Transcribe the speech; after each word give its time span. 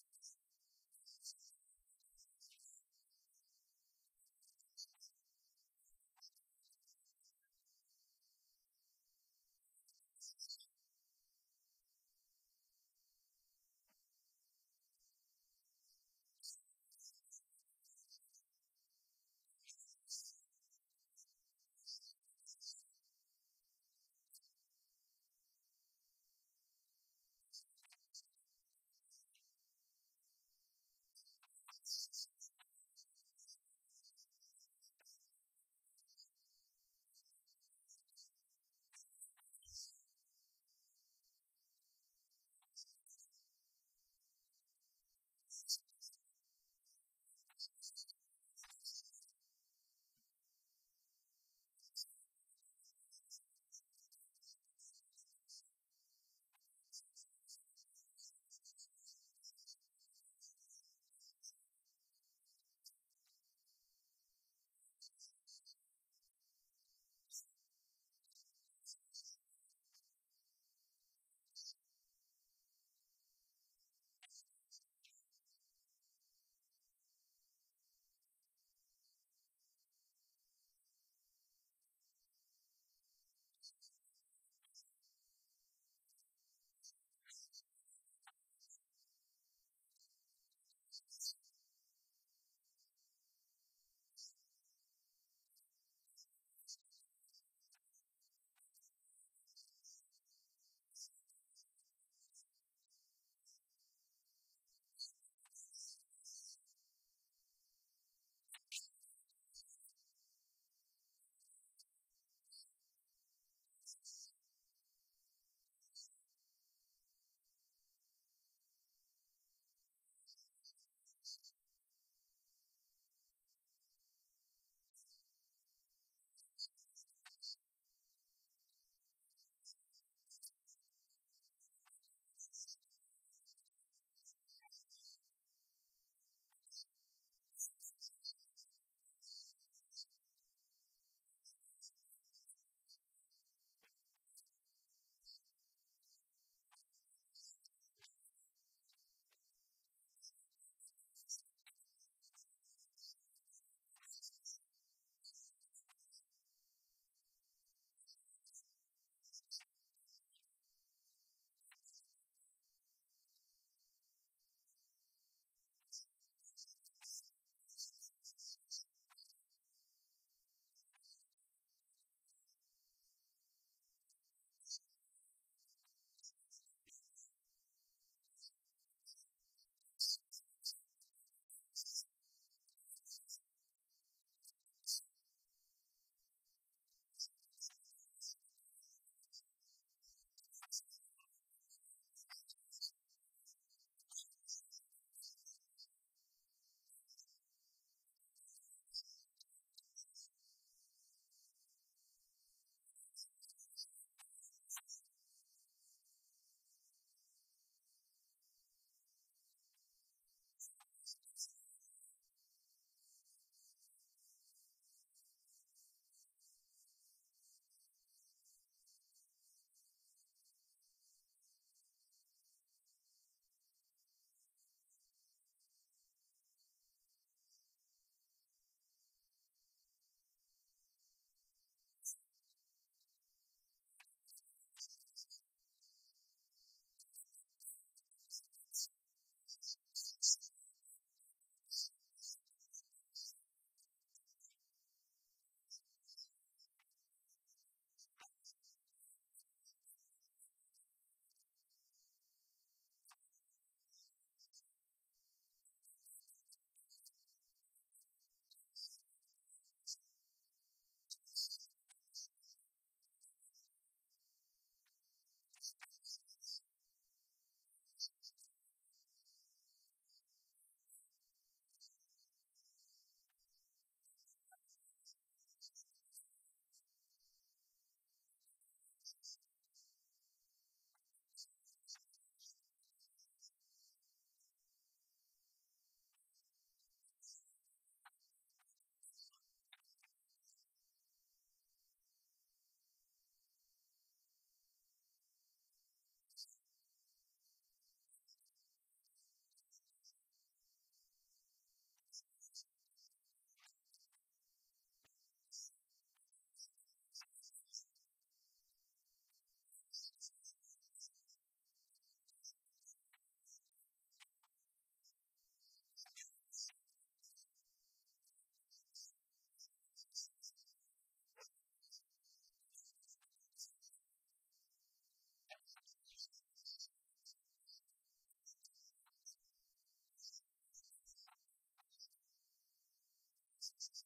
Jesus. 333.79 334.00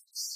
righteousness. 0.00 0.35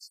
points 0.00 0.10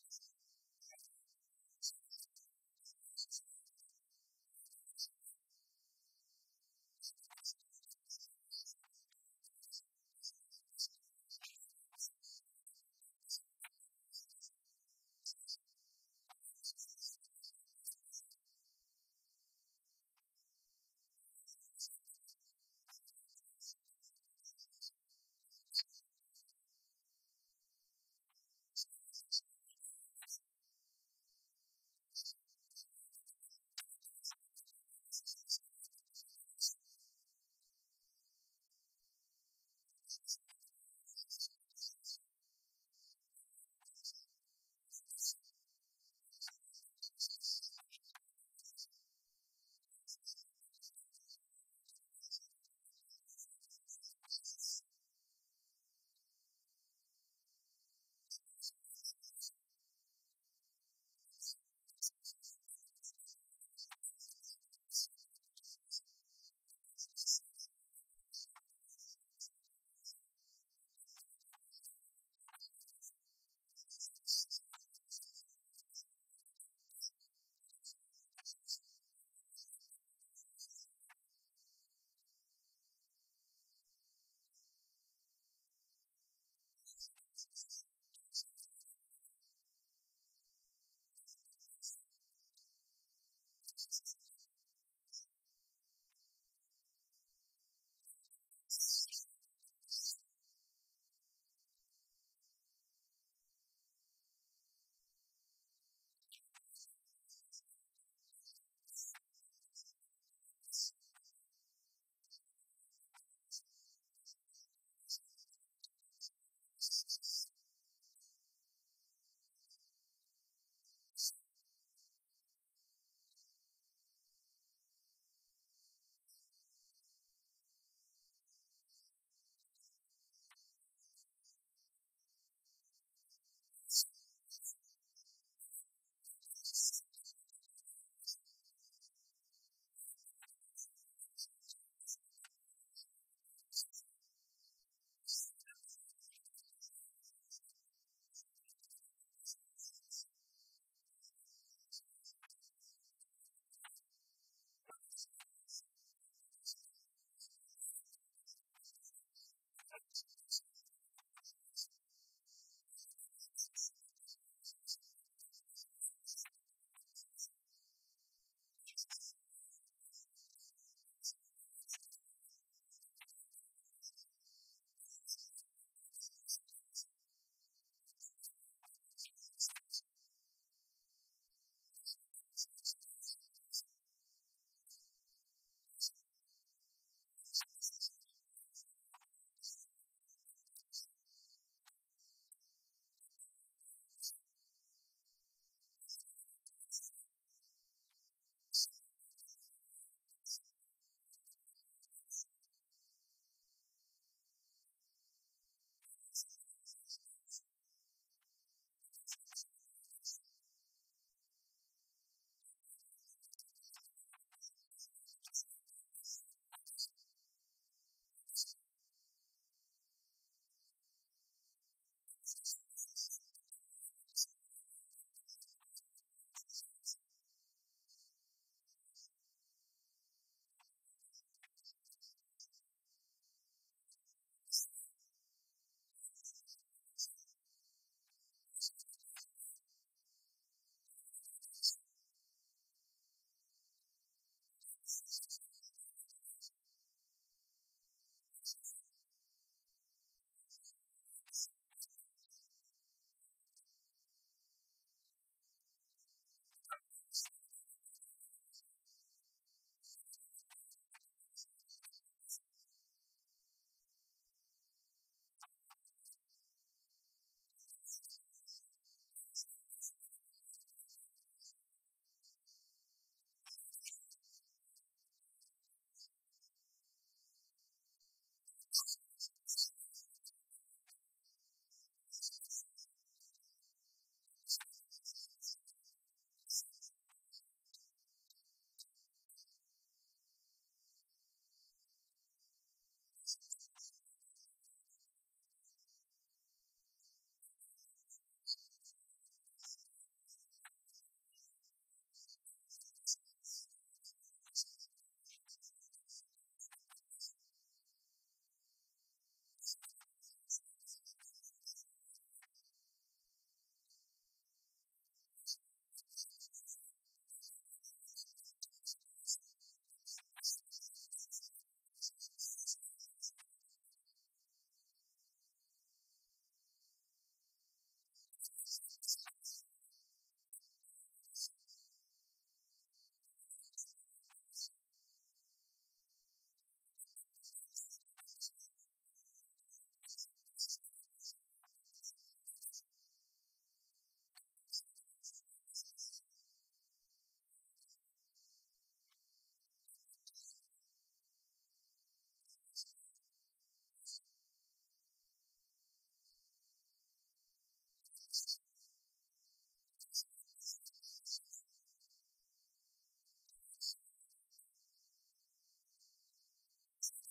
you 278.91 279.20